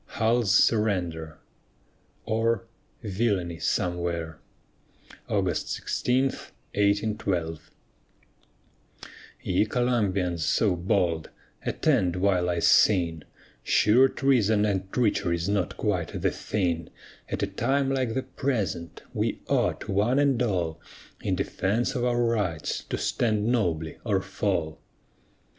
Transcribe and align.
HULL'S 0.17 0.49
SURRENDER 0.63 1.37
OR, 2.25 2.65
VILLANY 3.03 3.59
SOMEWHERE 3.59 4.39
[August 5.29 5.69
16, 5.73 6.23
1812] 6.73 7.69
Ye 9.43 9.63
Columbians 9.67 10.39
so 10.39 10.75
bold, 10.75 11.29
attend 11.63 12.15
while 12.15 12.49
I 12.49 12.57
sing; 12.57 13.23
Sure 13.61 14.07
treason 14.07 14.65
and 14.65 14.91
treachery's 14.91 15.47
not 15.47 15.77
quite 15.77 16.19
the 16.19 16.31
thing, 16.31 16.89
At 17.29 17.43
a 17.43 17.45
time 17.47 17.91
like 17.93 18.15
the 18.15 18.23
present, 18.23 19.03
we 19.13 19.39
ought, 19.47 19.87
one 19.87 20.17
and 20.17 20.41
all, 20.41 20.81
In 21.21 21.35
defence 21.35 21.93
of 21.93 22.03
our 22.05 22.23
rights, 22.23 22.85
to 22.85 22.97
stand 22.97 23.45
nobly 23.45 23.99
or 24.03 24.23
fall. 24.23 24.79